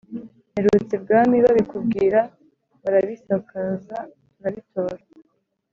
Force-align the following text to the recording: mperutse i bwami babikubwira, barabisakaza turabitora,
mperutse 0.51 0.93
i 0.97 1.01
bwami 1.03 1.35
babikubwira, 1.45 2.19
barabisakaza 2.81 3.97
turabitora, 4.33 5.03